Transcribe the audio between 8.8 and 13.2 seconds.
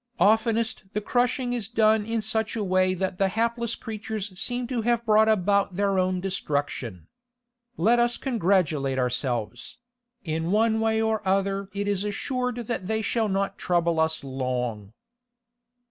ourselves; in one way or other it is assured that they